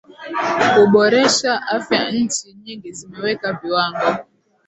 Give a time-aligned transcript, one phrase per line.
[0.71, 4.09] kuboresha afyaNchi nyingi zimeweka viwango